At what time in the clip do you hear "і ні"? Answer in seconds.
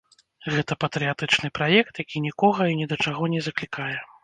2.73-2.91